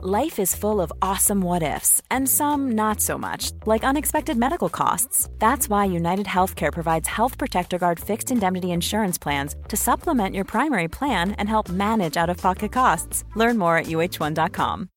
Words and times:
Life 0.00 0.38
is 0.38 0.54
full 0.54 0.80
of 0.80 0.92
awesome 1.02 1.40
what 1.40 1.64
ifs, 1.64 2.00
and 2.08 2.28
some 2.28 2.70
not 2.76 3.00
so 3.00 3.18
much, 3.18 3.50
like 3.66 3.82
unexpected 3.82 4.36
medical 4.36 4.68
costs. 4.68 5.28
That's 5.40 5.68
why 5.68 5.86
United 5.86 6.26
Healthcare 6.26 6.72
provides 6.72 7.08
Health 7.08 7.36
Protector 7.36 7.78
Guard 7.78 7.98
fixed 7.98 8.30
indemnity 8.30 8.70
insurance 8.70 9.18
plans 9.18 9.56
to 9.66 9.76
supplement 9.76 10.36
your 10.36 10.44
primary 10.44 10.86
plan 10.86 11.32
and 11.32 11.48
help 11.48 11.68
manage 11.68 12.16
out 12.16 12.30
of 12.30 12.36
pocket 12.36 12.70
costs. 12.70 13.24
Learn 13.34 13.58
more 13.58 13.76
at 13.76 13.86
uh1.com. 13.86 14.88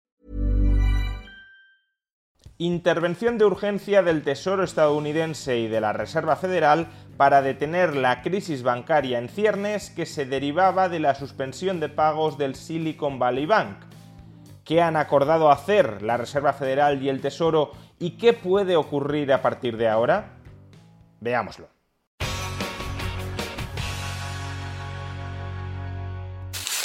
Intervención 2.59 3.39
de 3.39 3.45
urgencia 3.45 4.03
del 4.03 4.21
Tesoro 4.21 4.63
estadounidense 4.63 5.57
y 5.57 5.67
de 5.67 5.81
la 5.81 5.93
Reserva 5.93 6.35
Federal 6.35 6.85
para 7.17 7.41
detener 7.41 7.95
la 7.95 8.21
crisis 8.21 8.61
bancaria 8.61 9.17
en 9.17 9.29
ciernes 9.29 9.89
que 9.89 10.05
se 10.05 10.27
derivaba 10.27 10.89
de 10.89 10.99
la 10.99 11.15
suspensión 11.15 11.79
de 11.79 11.89
pagos 11.89 12.37
del 12.37 12.53
Silicon 12.53 13.17
Valley 13.17 13.47
Bank. 13.47 13.77
¿Qué 14.71 14.81
han 14.81 14.95
acordado 14.95 15.51
hacer 15.51 16.01
la 16.01 16.15
Reserva 16.15 16.53
Federal 16.53 17.03
y 17.03 17.09
el 17.09 17.19
Tesoro 17.19 17.73
y 17.99 18.11
qué 18.11 18.31
puede 18.31 18.77
ocurrir 18.77 19.33
a 19.33 19.41
partir 19.41 19.75
de 19.75 19.89
ahora? 19.89 20.37
Veámoslo. 21.19 21.67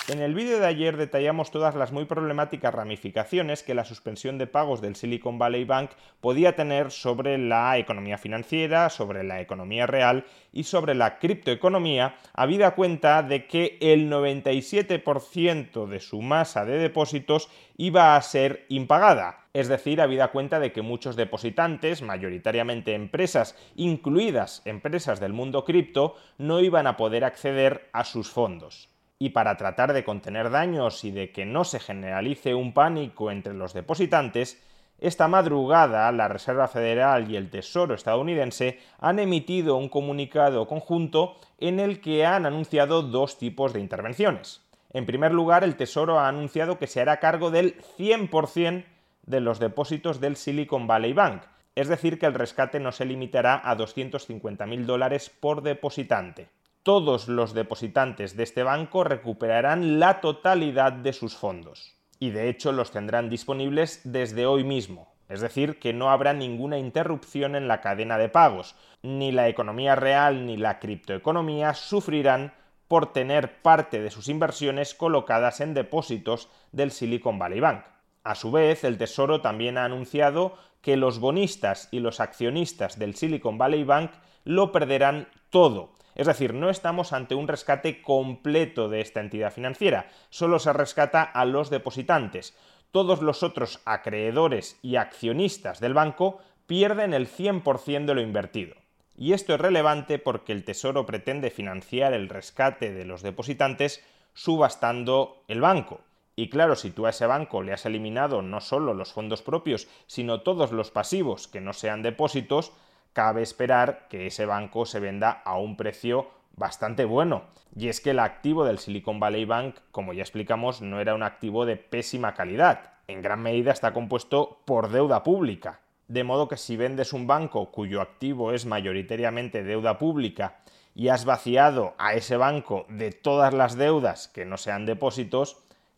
En 0.08 0.20
el 0.20 0.34
vídeo 0.34 0.60
de 0.60 0.66
ayer 0.68 0.96
detallamos 0.96 1.50
todas 1.50 1.74
las 1.74 1.90
muy 1.90 2.04
problemáticas 2.04 2.72
ramificaciones 2.72 3.64
que 3.64 3.74
la 3.74 3.84
suspensión 3.84 4.38
de 4.38 4.46
pagos 4.46 4.80
del 4.80 4.94
Silicon 4.94 5.36
Valley 5.36 5.64
Bank 5.64 5.90
podía 6.20 6.54
tener 6.54 6.92
sobre 6.92 7.38
la 7.38 7.76
economía 7.76 8.16
financiera, 8.16 8.88
sobre 8.88 9.24
la 9.24 9.40
economía 9.40 9.88
real 9.88 10.24
y 10.52 10.62
sobre 10.62 10.94
la 10.94 11.18
criptoeconomía, 11.18 12.14
habida 12.34 12.76
cuenta 12.76 13.24
de 13.24 13.48
que 13.48 13.78
el 13.80 14.08
97% 14.08 15.88
de 15.88 15.98
su 15.98 16.22
masa 16.22 16.64
de 16.64 16.78
depósitos 16.78 17.48
iba 17.76 18.14
a 18.14 18.22
ser 18.22 18.64
impagada. 18.68 19.48
Es 19.54 19.66
decir, 19.66 20.00
habida 20.00 20.28
cuenta 20.28 20.60
de 20.60 20.70
que 20.70 20.82
muchos 20.82 21.16
depositantes, 21.16 22.02
mayoritariamente 22.02 22.94
empresas, 22.94 23.56
incluidas 23.74 24.62
empresas 24.66 25.18
del 25.18 25.32
mundo 25.32 25.64
cripto, 25.64 26.14
no 26.38 26.60
iban 26.60 26.86
a 26.86 26.96
poder 26.96 27.24
acceder 27.24 27.90
a 27.92 28.04
sus 28.04 28.30
fondos 28.30 28.88
y 29.18 29.30
para 29.30 29.56
tratar 29.56 29.92
de 29.92 30.04
contener 30.04 30.50
daños 30.50 31.04
y 31.04 31.10
de 31.10 31.32
que 31.32 31.46
no 31.46 31.64
se 31.64 31.80
generalice 31.80 32.54
un 32.54 32.74
pánico 32.74 33.30
entre 33.30 33.54
los 33.54 33.72
depositantes, 33.72 34.62
esta 34.98 35.28
madrugada 35.28 36.10
la 36.12 36.28
Reserva 36.28 36.68
Federal 36.68 37.30
y 37.30 37.36
el 37.36 37.50
Tesoro 37.50 37.94
estadounidense 37.94 38.78
han 38.98 39.18
emitido 39.18 39.76
un 39.76 39.88
comunicado 39.88 40.66
conjunto 40.66 41.36
en 41.58 41.80
el 41.80 42.00
que 42.00 42.24
han 42.26 42.46
anunciado 42.46 43.02
dos 43.02 43.38
tipos 43.38 43.72
de 43.72 43.80
intervenciones. 43.80 44.62
En 44.92 45.04
primer 45.04 45.32
lugar, 45.32 45.64
el 45.64 45.76
Tesoro 45.76 46.18
ha 46.18 46.28
anunciado 46.28 46.78
que 46.78 46.86
se 46.86 47.00
hará 47.00 47.18
cargo 47.20 47.50
del 47.50 47.76
100% 47.98 48.84
de 49.24 49.40
los 49.40 49.58
depósitos 49.58 50.20
del 50.20 50.36
Silicon 50.36 50.86
Valley 50.86 51.12
Bank, 51.12 51.42
es 51.74 51.88
decir, 51.88 52.18
que 52.18 52.26
el 52.26 52.34
rescate 52.34 52.80
no 52.80 52.92
se 52.92 53.04
limitará 53.04 53.60
a 53.62 53.76
250.000 53.76 54.84
dólares 54.84 55.28
por 55.28 55.62
depositante 55.62 56.48
todos 56.86 57.26
los 57.26 57.52
depositantes 57.52 58.36
de 58.36 58.44
este 58.44 58.62
banco 58.62 59.02
recuperarán 59.02 59.98
la 59.98 60.20
totalidad 60.20 60.92
de 60.92 61.12
sus 61.12 61.34
fondos. 61.34 61.96
Y 62.20 62.30
de 62.30 62.48
hecho 62.48 62.70
los 62.70 62.92
tendrán 62.92 63.28
disponibles 63.28 64.02
desde 64.04 64.46
hoy 64.46 64.62
mismo. 64.62 65.12
Es 65.28 65.40
decir, 65.40 65.80
que 65.80 65.92
no 65.92 66.10
habrá 66.10 66.32
ninguna 66.32 66.78
interrupción 66.78 67.56
en 67.56 67.66
la 67.66 67.80
cadena 67.80 68.18
de 68.18 68.28
pagos. 68.28 68.76
Ni 69.02 69.32
la 69.32 69.48
economía 69.48 69.96
real 69.96 70.46
ni 70.46 70.56
la 70.56 70.78
criptoeconomía 70.78 71.74
sufrirán 71.74 72.54
por 72.86 73.12
tener 73.12 73.62
parte 73.62 74.00
de 74.00 74.12
sus 74.12 74.28
inversiones 74.28 74.94
colocadas 74.94 75.60
en 75.60 75.74
depósitos 75.74 76.48
del 76.70 76.92
Silicon 76.92 77.36
Valley 77.36 77.58
Bank. 77.58 77.84
A 78.22 78.36
su 78.36 78.52
vez, 78.52 78.84
el 78.84 78.96
Tesoro 78.96 79.40
también 79.40 79.76
ha 79.76 79.86
anunciado 79.86 80.54
que 80.82 80.96
los 80.96 81.18
bonistas 81.18 81.88
y 81.90 81.98
los 81.98 82.20
accionistas 82.20 82.96
del 82.96 83.16
Silicon 83.16 83.58
Valley 83.58 83.82
Bank 83.82 84.12
lo 84.44 84.70
perderán 84.70 85.26
todo, 85.50 85.95
es 86.16 86.26
decir, 86.26 86.54
no 86.54 86.70
estamos 86.70 87.12
ante 87.12 87.34
un 87.34 87.46
rescate 87.46 88.02
completo 88.02 88.88
de 88.88 89.00
esta 89.00 89.20
entidad 89.20 89.52
financiera, 89.52 90.08
solo 90.30 90.58
se 90.58 90.72
rescata 90.72 91.22
a 91.22 91.44
los 91.44 91.70
depositantes. 91.70 92.56
Todos 92.90 93.20
los 93.20 93.42
otros 93.42 93.80
acreedores 93.84 94.78
y 94.82 94.96
accionistas 94.96 95.78
del 95.78 95.94
banco 95.94 96.38
pierden 96.66 97.14
el 97.14 97.28
100% 97.28 98.06
de 98.06 98.14
lo 98.14 98.22
invertido. 98.22 98.74
Y 99.18 99.34
esto 99.34 99.54
es 99.54 99.60
relevante 99.60 100.18
porque 100.18 100.52
el 100.52 100.64
Tesoro 100.64 101.06
pretende 101.06 101.50
financiar 101.50 102.12
el 102.12 102.28
rescate 102.28 102.92
de 102.92 103.04
los 103.04 103.22
depositantes 103.22 104.04
subastando 104.34 105.42
el 105.48 105.60
banco. 105.60 106.00
Y 106.34 106.50
claro, 106.50 106.76
si 106.76 106.90
tú 106.90 107.06
a 107.06 107.10
ese 107.10 107.26
banco 107.26 107.62
le 107.62 107.72
has 107.72 107.86
eliminado 107.86 108.42
no 108.42 108.60
solo 108.60 108.92
los 108.92 109.12
fondos 109.12 109.40
propios, 109.40 109.88
sino 110.06 110.42
todos 110.42 110.70
los 110.70 110.90
pasivos 110.90 111.48
que 111.48 111.62
no 111.62 111.72
sean 111.72 112.02
depósitos, 112.02 112.72
cabe 113.16 113.40
esperar 113.40 114.08
que 114.10 114.26
ese 114.26 114.44
banco 114.44 114.84
se 114.84 115.00
venda 115.00 115.40
a 115.46 115.56
un 115.56 115.78
precio 115.78 116.28
bastante 116.54 117.06
bueno. 117.06 117.44
Y 117.74 117.88
es 117.88 118.02
que 118.02 118.10
el 118.10 118.18
activo 118.18 118.66
del 118.66 118.78
Silicon 118.78 119.18
Valley 119.18 119.46
Bank, 119.46 119.76
como 119.90 120.12
ya 120.12 120.20
explicamos, 120.20 120.82
no 120.82 121.00
era 121.00 121.14
un 121.14 121.22
activo 121.22 121.64
de 121.64 121.78
pésima 121.78 122.34
calidad. 122.34 122.92
En 123.08 123.22
gran 123.22 123.40
medida 123.40 123.72
está 123.72 123.94
compuesto 123.94 124.58
por 124.66 124.90
deuda 124.90 125.22
pública. 125.22 125.80
De 126.08 126.24
modo 126.24 126.46
que 126.46 126.58
si 126.58 126.76
vendes 126.76 127.14
un 127.14 127.26
banco 127.26 127.70
cuyo 127.70 128.02
activo 128.02 128.52
es 128.52 128.66
mayoritariamente 128.66 129.64
deuda 129.64 129.96
pública 129.96 130.58
y 130.94 131.08
has 131.08 131.24
vaciado 131.24 131.94
a 131.96 132.12
ese 132.12 132.36
banco 132.36 132.84
de 132.90 133.12
todas 133.12 133.54
las 133.54 133.78
deudas 133.78 134.28
que 134.28 134.44
no 134.44 134.58
sean 134.58 134.84
depósitos, 134.84 135.56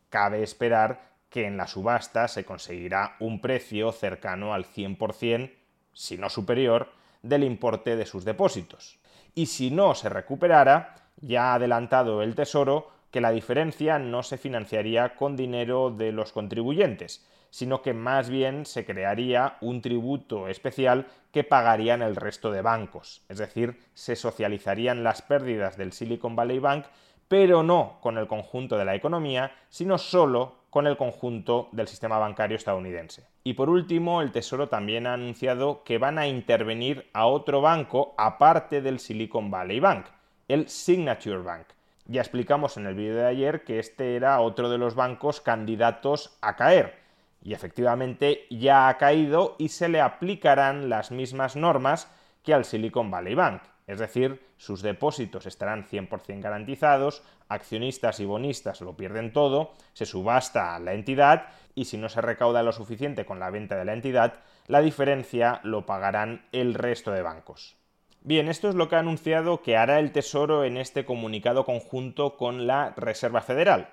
cabe 0.09 0.45
esperar 0.45 1.01
que 1.31 1.47
en 1.47 1.57
la 1.57 1.67
subasta 1.67 2.29
se 2.29 2.45
conseguirá 2.45 3.17
un 3.19 3.41
precio 3.41 3.91
cercano 3.91 4.55
al 4.55 4.65
100%, 4.65 5.51
si 5.93 6.17
no 6.17 6.31
superior, 6.31 6.97
del 7.29 7.45
importe 7.45 7.97
de 7.97 8.07
sus 8.07 8.25
depósitos. 8.25 8.99
Y 9.35 9.47
si 9.47 9.71
no 9.71 9.95
se 9.95 10.09
recuperara, 10.09 10.95
ya 11.21 11.53
ha 11.53 11.55
adelantado 11.55 12.23
el 12.23 12.35
Tesoro 12.35 12.91
que 13.11 13.21
la 13.21 13.31
diferencia 13.31 13.99
no 13.99 14.23
se 14.23 14.39
financiaría 14.39 15.15
con 15.17 15.37
dinero 15.37 15.91
de 15.91 16.13
los 16.13 16.33
contribuyentes, 16.33 17.27
sino 17.51 17.81
que 17.81 17.95
más 17.95 18.29
bien 18.29 18.67
se 18.67 18.85
crearía 18.85 19.57
un 19.61 19.81
tributo 19.81 20.49
especial 20.49 21.07
que 21.33 21.45
pagarían 21.45 22.03
el 22.03 22.17
resto 22.17 22.51
de 22.51 22.63
bancos, 22.63 23.23
es 23.29 23.39
decir, 23.39 23.79
se 23.95 24.17
socializarían 24.17 25.03
las 25.05 25.23
pérdidas 25.23 25.77
del 25.77 25.93
Silicon 25.93 26.37
Valley 26.37 26.59
Bank, 26.59 26.87
pero 27.29 27.63
no 27.63 27.99
con 28.01 28.19
el 28.19 28.27
conjunto 28.27 28.77
de 28.77 28.85
la 28.85 28.95
economía, 28.95 29.53
sino 29.69 29.99
solo 29.99 30.58
con 30.71 30.87
el 30.87 30.97
conjunto 30.97 31.69
del 31.73 31.89
sistema 31.89 32.19
bancario 32.19 32.57
estadounidense. 32.57 33.27
Y 33.43 33.55
por 33.55 33.71
último, 33.71 34.21
el 34.21 34.33
Tesoro 34.33 34.69
también 34.69 35.07
ha 35.07 35.15
anunciado 35.15 35.83
que 35.85 35.99
van 35.99 36.19
a 36.19 36.27
intervenir 36.27 37.09
a 37.13 37.27
otro 37.27 37.61
banco 37.61 38.15
aparte 38.19 38.83
del 38.83 38.99
Silicon 38.99 39.51
Valley 39.51 39.81
Bank, 39.81 40.07
el 40.47 40.69
Signature 40.69 41.39
Bank. 41.39 41.67
Ya 42.07 42.21
explicamos 42.21 42.77
en 42.77 42.87
el 42.87 42.95
vídeo 42.95 43.17
de 43.17 43.27
ayer 43.27 43.65
que 43.65 43.79
este 43.79 44.17
era 44.17 44.41
otro 44.41 44.71
de 44.71 44.79
los 44.79 44.95
bancos 44.95 45.41
candidatos 45.41 46.39
a 46.41 46.57
caer. 46.57 46.99
Y 47.43 47.53
efectivamente 47.53 48.47
ya 48.51 48.89
ha 48.89 48.99
caído 48.99 49.57
y 49.59 49.69
se 49.69 49.89
le 49.89 50.01
aplicarán 50.01 50.89
las 50.89 51.11
mismas 51.11 51.55
normas 51.55 52.11
que 52.43 52.55
al 52.55 52.65
Silicon 52.65 53.11
Valley 53.11 53.35
Bank. 53.35 53.63
Es 53.89 53.99
decir, 53.99 54.47
sus 54.59 54.83
depósitos 54.83 55.47
estarán 55.47 55.87
100% 55.89 56.43
garantizados, 56.43 57.23
accionistas 57.49 58.21
y 58.21 58.27
bonistas 58.27 58.83
lo 58.83 58.95
pierden 58.95 59.33
todo, 59.33 59.73
se 59.95 60.05
subasta 60.05 60.77
a 60.77 60.79
la 60.79 60.93
entidad 60.93 61.47
y 61.75 61.87
si 61.87 61.97
no 61.97 62.11
se 62.11 62.21
recauda 62.21 62.63
lo 62.63 62.73
suficiente 62.73 63.25
con 63.25 63.41
la 63.41 63.49
venta 63.49 63.77
de 63.77 63.87
la 63.87 63.95
entidad, 63.95 64.35
la 64.67 64.83
diferencia 64.83 65.61
lo 65.65 65.87
pagarán 65.87 66.47
el 66.53 66.75
resto 66.75 67.13
de 67.13 67.23
bancos. 67.23 67.77
Bien, 68.21 68.49
esto 68.49 68.69
es 68.69 68.75
lo 68.75 68.91
que 68.91 68.97
ha 68.97 68.99
anunciado 68.99 69.63
que 69.63 69.79
hará 69.79 70.01
el 70.01 70.13
Tesoro 70.13 70.65
en 70.65 70.77
este 70.77 71.07
comunicado 71.07 71.65
conjunto 71.65 72.37
con 72.37 72.67
la 72.67 72.93
Reserva 72.95 73.41
Federal. 73.41 73.89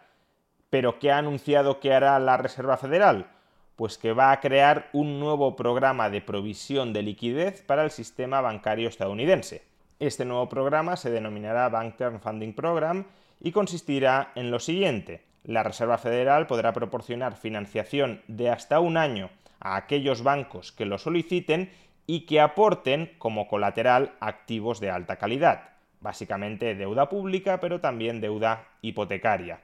¿Pero 0.70 1.00
qué 1.00 1.14
ha 1.14 1.20
anunciado 1.20 1.80
que 1.80 1.94
hará 1.94 2.20
la 2.20 2.36
Reserva 2.36 2.76
Federal? 2.76 3.28
Pues 3.78 3.98
que 3.98 4.12
va 4.12 4.34
a 4.34 4.41
crear 4.41 4.90
un 4.91 5.22
nuevo 5.22 5.56
programa 5.56 6.09
de 6.09 6.20
provisión 6.20 6.91
de 6.91 7.02
liquidez 7.02 7.62
para 7.62 7.86
el 7.86 7.91
sistema 7.91 8.41
bancario 8.41 8.90
estadounidense. 8.90 9.75
Este 10.00 10.26
nuevo 10.26 10.50
programa 10.50 10.97
se 10.97 11.09
denominará 11.09 11.70
Bank 11.70 11.96
Term 11.96 12.20
Funding 12.20 12.52
Program 12.52 13.06
y 13.40 13.53
consistirá 13.53 14.34
en 14.36 14.52
lo 14.52 14.59
siguiente. 14.59 15.24
La 15.46 15.64
Reserva 15.64 15.97
Federal 15.97 16.47
podrá 16.47 16.74
proporcionar 16.74 17.38
financiación 17.38 18.22
de 18.28 18.50
hasta 18.50 18.82
un 18.82 18.97
año 18.97 19.30
a 19.62 19.78
aquellos 19.78 20.22
bancos 20.22 20.74
que 20.74 20.86
lo 20.86 20.97
soliciten 20.97 21.72
y 22.08 22.26
que 22.26 22.42
aporten 22.42 23.14
como 23.20 23.47
colateral 23.47 24.16
activos 24.20 24.82
de 24.82 24.92
alta 24.92 25.16
calidad, 25.16 25.70
básicamente 26.02 26.76
deuda 26.76 27.08
pública, 27.08 27.62
pero 27.62 27.80
también 27.80 28.20
deuda 28.20 28.68
hipotecaria. 28.82 29.62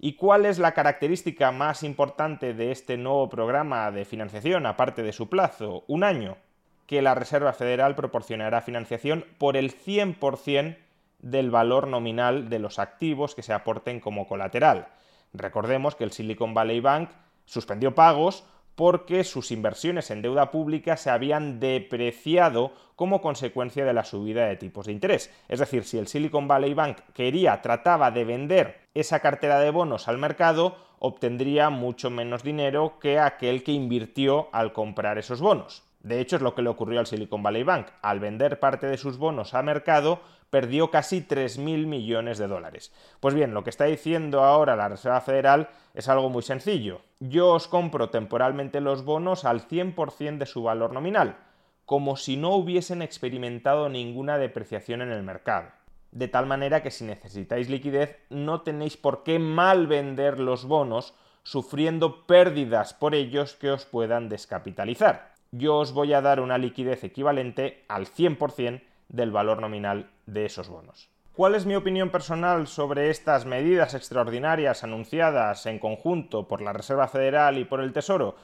¿Y 0.00 0.14
cuál 0.14 0.44
es 0.44 0.58
la 0.58 0.72
característica 0.74 1.52
más 1.52 1.84
importante 1.84 2.52
de 2.52 2.72
este 2.72 2.96
nuevo 2.96 3.28
programa 3.28 3.92
de 3.92 4.04
financiación, 4.04 4.66
aparte 4.66 5.04
de 5.04 5.12
su 5.12 5.28
plazo? 5.28 5.84
Un 5.86 6.02
año 6.02 6.36
que 6.88 7.02
la 7.02 7.14
Reserva 7.14 7.52
Federal 7.52 7.94
proporcionará 7.94 8.62
financiación 8.62 9.26
por 9.36 9.58
el 9.58 9.76
100% 9.76 10.78
del 11.18 11.50
valor 11.50 11.86
nominal 11.86 12.48
de 12.48 12.58
los 12.58 12.78
activos 12.78 13.34
que 13.34 13.42
se 13.42 13.52
aporten 13.52 14.00
como 14.00 14.26
colateral. 14.26 14.88
Recordemos 15.34 15.94
que 15.94 16.04
el 16.04 16.12
Silicon 16.12 16.54
Valley 16.54 16.80
Bank 16.80 17.10
suspendió 17.44 17.94
pagos 17.94 18.44
porque 18.74 19.24
sus 19.24 19.50
inversiones 19.50 20.10
en 20.10 20.22
deuda 20.22 20.50
pública 20.50 20.96
se 20.96 21.10
habían 21.10 21.60
depreciado 21.60 22.72
como 22.96 23.20
consecuencia 23.20 23.84
de 23.84 23.92
la 23.92 24.04
subida 24.04 24.46
de 24.46 24.56
tipos 24.56 24.86
de 24.86 24.92
interés. 24.92 25.30
Es 25.48 25.58
decir, 25.58 25.84
si 25.84 25.98
el 25.98 26.06
Silicon 26.06 26.48
Valley 26.48 26.72
Bank 26.72 27.00
quería, 27.12 27.60
trataba 27.60 28.10
de 28.12 28.24
vender 28.24 28.80
esa 28.94 29.20
cartera 29.20 29.60
de 29.60 29.70
bonos 29.70 30.08
al 30.08 30.16
mercado, 30.16 30.76
obtendría 31.00 31.68
mucho 31.68 32.08
menos 32.08 32.42
dinero 32.42 32.98
que 32.98 33.18
aquel 33.18 33.62
que 33.62 33.72
invirtió 33.72 34.48
al 34.52 34.72
comprar 34.72 35.18
esos 35.18 35.42
bonos. 35.42 35.87
De 36.08 36.20
hecho, 36.20 36.36
es 36.36 36.42
lo 36.42 36.54
que 36.54 36.62
le 36.62 36.70
ocurrió 36.70 37.00
al 37.00 37.06
Silicon 37.06 37.42
Valley 37.42 37.64
Bank. 37.64 37.88
Al 38.00 38.18
vender 38.18 38.58
parte 38.58 38.86
de 38.86 38.96
sus 38.96 39.18
bonos 39.18 39.52
a 39.52 39.62
mercado, 39.62 40.22
perdió 40.48 40.90
casi 40.90 41.20
3.000 41.20 41.86
millones 41.86 42.38
de 42.38 42.46
dólares. 42.46 42.94
Pues 43.20 43.34
bien, 43.34 43.52
lo 43.52 43.62
que 43.62 43.68
está 43.68 43.84
diciendo 43.84 44.42
ahora 44.42 44.74
la 44.74 44.88
Reserva 44.88 45.20
Federal 45.20 45.68
es 45.92 46.08
algo 46.08 46.30
muy 46.30 46.42
sencillo. 46.42 47.02
Yo 47.20 47.50
os 47.50 47.68
compro 47.68 48.08
temporalmente 48.08 48.80
los 48.80 49.04
bonos 49.04 49.44
al 49.44 49.68
100% 49.68 50.38
de 50.38 50.46
su 50.46 50.62
valor 50.62 50.94
nominal, 50.94 51.36
como 51.84 52.16
si 52.16 52.38
no 52.38 52.54
hubiesen 52.54 53.02
experimentado 53.02 53.90
ninguna 53.90 54.38
depreciación 54.38 55.02
en 55.02 55.12
el 55.12 55.22
mercado. 55.22 55.68
De 56.10 56.28
tal 56.28 56.46
manera 56.46 56.82
que 56.82 56.90
si 56.90 57.04
necesitáis 57.04 57.68
liquidez, 57.68 58.16
no 58.30 58.62
tenéis 58.62 58.96
por 58.96 59.24
qué 59.24 59.38
mal 59.38 59.86
vender 59.86 60.40
los 60.40 60.64
bonos 60.64 61.12
sufriendo 61.42 62.26
pérdidas 62.26 62.94
por 62.94 63.14
ellos 63.14 63.56
que 63.56 63.70
os 63.70 63.84
puedan 63.84 64.30
descapitalizar 64.30 65.36
yo 65.50 65.76
os 65.78 65.92
voy 65.92 66.12
a 66.12 66.20
dar 66.20 66.40
una 66.40 66.58
liquidez 66.58 67.04
equivalente 67.04 67.84
al 67.88 68.06
100% 68.06 68.82
del 69.08 69.30
valor 69.30 69.60
nominal 69.60 70.10
de 70.26 70.44
esos 70.44 70.68
bonos. 70.68 71.10
¿Cuál 71.32 71.54
es 71.54 71.66
mi 71.66 71.76
opinión 71.76 72.10
personal 72.10 72.66
sobre 72.66 73.10
estas 73.10 73.46
medidas 73.46 73.94
extraordinarias 73.94 74.82
anunciadas 74.82 75.66
en 75.66 75.78
conjunto 75.78 76.48
por 76.48 76.60
la 76.60 76.72
Reserva 76.72 77.06
Federal 77.06 77.58
y 77.58 77.64
por 77.64 77.80
el 77.80 77.92
Tesoro? 77.92 78.34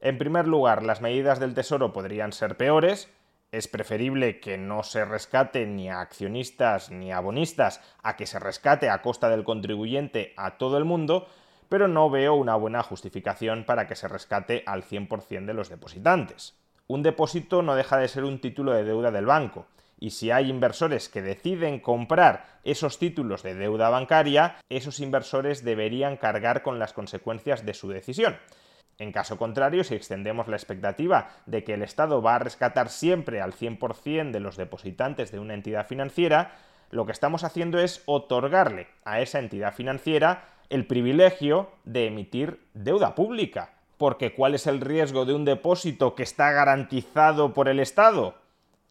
En 0.00 0.16
primer 0.16 0.48
lugar, 0.48 0.82
las 0.82 1.02
medidas 1.02 1.40
del 1.40 1.54
Tesoro 1.54 1.92
podrían 1.92 2.32
ser 2.32 2.56
peores. 2.56 3.12
Es 3.52 3.68
preferible 3.68 4.40
que 4.40 4.56
no 4.56 4.82
se 4.82 5.04
rescate 5.04 5.66
ni 5.66 5.90
a 5.90 6.00
accionistas 6.00 6.90
ni 6.90 7.12
a 7.12 7.20
bonistas 7.20 7.82
a 8.02 8.16
que 8.16 8.26
se 8.26 8.38
rescate 8.38 8.88
a 8.88 9.02
costa 9.02 9.28
del 9.28 9.44
contribuyente 9.44 10.32
a 10.36 10.56
todo 10.56 10.78
el 10.78 10.84
mundo 10.84 11.26
pero 11.68 11.88
no 11.88 12.10
veo 12.10 12.34
una 12.34 12.56
buena 12.56 12.82
justificación 12.82 13.64
para 13.64 13.86
que 13.86 13.96
se 13.96 14.08
rescate 14.08 14.62
al 14.66 14.82
100% 14.82 15.46
de 15.46 15.54
los 15.54 15.68
depositantes. 15.68 16.56
Un 16.86 17.02
depósito 17.02 17.62
no 17.62 17.74
deja 17.74 17.98
de 17.98 18.08
ser 18.08 18.24
un 18.24 18.40
título 18.40 18.72
de 18.72 18.84
deuda 18.84 19.10
del 19.10 19.26
banco, 19.26 19.66
y 20.00 20.10
si 20.10 20.30
hay 20.30 20.48
inversores 20.48 21.08
que 21.08 21.22
deciden 21.22 21.80
comprar 21.80 22.60
esos 22.64 22.98
títulos 22.98 23.42
de 23.42 23.54
deuda 23.54 23.90
bancaria, 23.90 24.56
esos 24.68 25.00
inversores 25.00 25.64
deberían 25.64 26.16
cargar 26.16 26.62
con 26.62 26.78
las 26.78 26.92
consecuencias 26.92 27.66
de 27.66 27.74
su 27.74 27.88
decisión. 27.88 28.36
En 28.98 29.12
caso 29.12 29.38
contrario, 29.38 29.84
si 29.84 29.94
extendemos 29.94 30.48
la 30.48 30.56
expectativa 30.56 31.30
de 31.46 31.62
que 31.62 31.74
el 31.74 31.82
Estado 31.82 32.20
va 32.20 32.36
a 32.36 32.40
rescatar 32.40 32.88
siempre 32.88 33.40
al 33.40 33.52
100% 33.52 34.32
de 34.32 34.40
los 34.40 34.56
depositantes 34.56 35.30
de 35.30 35.38
una 35.38 35.54
entidad 35.54 35.86
financiera, 35.86 36.56
lo 36.90 37.06
que 37.06 37.12
estamos 37.12 37.44
haciendo 37.44 37.78
es 37.78 38.02
otorgarle 38.06 38.88
a 39.04 39.20
esa 39.20 39.38
entidad 39.38 39.74
financiera 39.74 40.57
el 40.70 40.86
privilegio 40.86 41.70
de 41.84 42.06
emitir 42.06 42.60
deuda 42.74 43.14
pública. 43.14 43.74
Porque 43.96 44.34
¿cuál 44.34 44.54
es 44.54 44.66
el 44.66 44.80
riesgo 44.80 45.24
de 45.24 45.34
un 45.34 45.44
depósito 45.44 46.14
que 46.14 46.22
está 46.22 46.52
garantizado 46.52 47.54
por 47.54 47.68
el 47.68 47.80
Estado? 47.80 48.34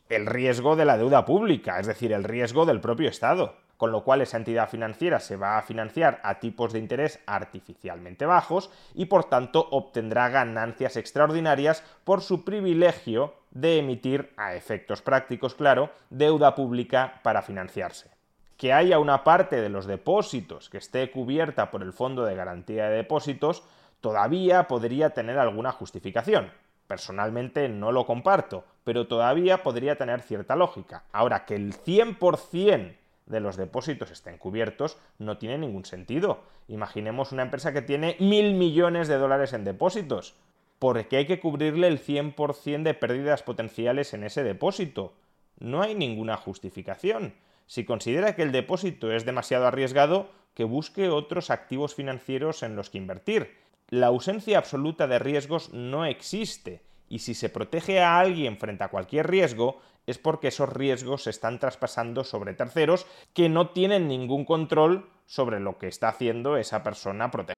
El 0.10 0.26
riesgo 0.26 0.76
de 0.76 0.86
la 0.86 0.98
deuda 0.98 1.26
pública, 1.26 1.80
es 1.80 1.88
decir, 1.88 2.12
el 2.14 2.24
riesgo 2.24 2.66
del 2.66 2.82
propio 2.82 3.10
Estado. 3.10 3.56
Con 3.78 3.92
lo 3.92 4.04
cual 4.04 4.22
esa 4.22 4.38
entidad 4.38 4.70
financiera 4.70 5.20
se 5.20 5.36
va 5.36 5.60
a 5.60 5.62
financiar 5.62 6.20
a 6.24 6.40
tipos 6.40 6.74
de 6.74 6.80
interés 6.80 7.20
artificialmente 7.28 8.26
bajos 8.26 8.72
y 8.96 9.06
por 9.06 9.26
tanto 9.26 9.68
obtendrá 9.70 10.30
ganancias 10.30 10.98
extraordinarias 10.98 11.84
por 12.04 12.22
su 12.22 12.44
privilegio 12.44 13.36
de 13.52 13.78
emitir, 13.78 14.34
a 14.36 14.56
efectos 14.56 15.04
prácticos, 15.04 15.54
claro, 15.54 15.92
deuda 16.10 16.56
pública 16.56 17.22
para 17.24 17.44
financiarse 17.44 18.17
que 18.57 18.74
haya 18.74 19.00
una 19.00 19.24
parte 19.24 19.62
de 19.62 19.69
los 19.69 19.86
depósitos 19.86 20.69
que 20.69 20.80
esté 20.80 21.12
cubierta 21.12 21.69
por 21.71 21.83
el 21.83 21.94
Fondo 21.94 22.25
de 22.25 22.36
Garantía 22.36 22.89
de 22.89 22.98
Depósitos 22.98 23.63
todavía 24.01 24.68
podría 24.68 25.12
tener 25.12 25.38
alguna 25.38 25.71
justificación. 25.71 26.51
Personalmente 26.88 27.69
no 27.69 27.92
lo 27.92 28.06
comparto, 28.06 28.63
pero 28.83 29.07
todavía 29.07 29.62
podría 29.62 29.98
tener 29.98 30.21
cierta 30.21 30.56
lógica. 30.56 31.04
Ahora, 31.12 31.45
que 31.45 31.56
el 31.56 31.74
100% 31.74 32.95
de 33.27 33.39
los 33.42 33.57
depósitos 33.57 34.09
estén 34.09 34.38
cubiertos 34.38 34.98
no 35.19 35.38
tiene 35.38 35.57
ningún 35.57 35.86
sentido. 35.86 36.39
Imaginemos 36.68 37.33
una 37.33 37.44
empresa 37.44 37.74
que 37.74 37.81
tiene 37.81 38.15
mil 38.19 38.54
millones 38.54 39.07
de 39.07 39.18
dólares 39.18 39.54
en 39.54 39.65
depósitos. 39.65 40.36
¿Por 40.80 41.07
qué 41.07 41.18
hay 41.18 41.25
que 41.25 41.39
cubrirle 41.39 41.88
el 41.88 42.00
100% 42.00 42.83
de 42.83 42.94
pérdidas 42.94 43.44
potenciales 43.44 44.13
en 44.13 44.24
ese 44.24 44.44
depósito? 44.44 45.13
No 45.59 45.81
hay 45.81 45.95
ninguna 45.95 46.38
justificación. 46.38 47.33
Si 47.68 47.86
considera 47.86 48.36
que 48.36 48.44
el 48.44 48.52
depósito 48.52 49.12
es 49.12 49.25
demasiado 49.25 49.68
arriesgado, 49.68 50.30
que 50.54 50.64
busque 50.64 51.10
otros 51.10 51.52
activos 51.52 51.94
financieros 51.94 52.64
en 52.64 52.75
los 52.75 52.90
que 52.90 52.98
invertir. 52.98 53.56
La 53.90 54.08
ausencia 54.08 54.58
absoluta 54.58 55.06
de 55.06 55.19
riesgos 55.19 55.72
no 55.72 56.06
existe, 56.06 56.81
y 57.08 57.19
si 57.19 57.36
se 57.36 57.50
protege 57.50 58.02
a 58.02 58.19
alguien 58.19 58.58
frente 58.58 58.84
a 58.84 58.90
cualquier 58.90 59.28
riesgo, 59.28 59.80
es 60.08 60.18
porque 60.18 60.48
esos 60.48 60.69
riesgos 60.69 61.24
se 61.24 61.30
están 61.30 61.60
traspasando 61.60 62.24
sobre 62.24 62.54
terceros 62.54 63.06
que 63.34 63.50
no 63.50 63.69
tienen 63.69 64.08
ningún 64.08 64.46
control 64.46 65.10
sobre 65.25 65.60
lo 65.60 65.78
que 65.78 65.88
está 65.88 66.10
haciendo 66.10 66.58
esa 66.58 66.81
persona 66.84 67.30
protegida. 67.30 67.54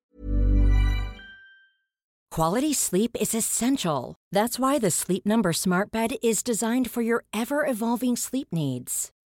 Quality 2.31 2.73
sleep 2.73 3.15
is 3.19 3.33
essential. 3.33 4.15
That's 4.31 4.59
why 4.59 4.79
the 4.79 4.91
Sleep 4.91 5.25
Number 5.25 5.53
Smart 5.53 5.91
Bed 5.91 6.11
is 6.21 6.43
designed 6.43 6.89
for 6.89 7.01
your 7.01 7.23
ever 7.33 7.65
evolving 7.65 8.15
sleep 8.15 8.47
needs. 8.51 9.11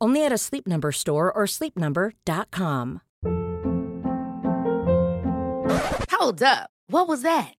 Only 0.00 0.24
at 0.24 0.32
a 0.32 0.38
Sleep 0.38 0.66
Number 0.66 0.92
store 0.92 1.32
or 1.32 1.44
sleepnumber.com. 1.46 3.00
Hold 6.12 6.42
up. 6.42 6.70
What 6.88 7.06
was 7.08 7.22
that? 7.22 7.57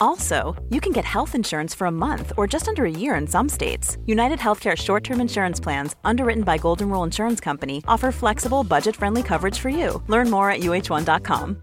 Also, 0.00 0.56
you 0.70 0.80
can 0.80 0.92
get 0.92 1.04
health 1.04 1.34
insurance 1.34 1.74
for 1.74 1.86
a 1.86 1.90
month 1.90 2.32
or 2.36 2.46
just 2.46 2.68
under 2.68 2.84
a 2.84 2.90
year 2.90 3.14
in 3.14 3.26
some 3.26 3.48
states. 3.48 3.96
United 4.06 4.38
Healthcare 4.38 4.76
short 4.76 5.04
term 5.04 5.20
insurance 5.20 5.60
plans, 5.60 5.94
underwritten 6.04 6.42
by 6.42 6.58
Golden 6.58 6.88
Rule 6.88 7.04
Insurance 7.04 7.40
Company, 7.40 7.82
offer 7.86 8.10
flexible, 8.12 8.64
budget 8.64 8.96
friendly 8.96 9.22
coverage 9.22 9.58
for 9.58 9.68
you. 9.68 10.02
Learn 10.08 10.30
more 10.30 10.50
at 10.50 10.60
uh1.com. 10.60 11.62